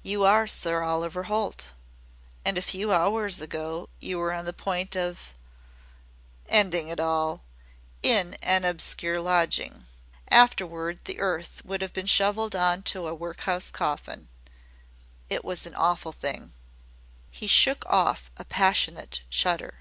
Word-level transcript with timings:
"You 0.00 0.24
are 0.24 0.46
Sir 0.46 0.82
Oliver 0.82 1.24
Holt! 1.24 1.74
And 2.42 2.56
a 2.56 2.62
few 2.62 2.90
hours 2.90 3.38
ago 3.38 3.90
you 4.00 4.16
were 4.16 4.32
on 4.32 4.46
the 4.46 4.54
point 4.54 4.96
of" 4.96 5.34
"Ending 6.48 6.88
it 6.88 6.98
all 6.98 7.42
in 8.02 8.32
an 8.40 8.64
obscure 8.64 9.20
lodging. 9.20 9.84
Afterward 10.30 11.00
the 11.04 11.20
earth 11.20 11.60
would 11.66 11.82
have 11.82 11.92
been 11.92 12.06
shovelled 12.06 12.56
on 12.56 12.82
to 12.84 13.06
a 13.08 13.14
work 13.14 13.40
house 13.42 13.70
coffin. 13.70 14.28
It 15.28 15.44
was 15.44 15.66
an 15.66 15.74
awful 15.74 16.12
thing." 16.12 16.54
He 17.30 17.46
shook 17.46 17.84
off 17.88 18.30
a 18.38 18.46
passionate 18.46 19.20
shudder. 19.28 19.80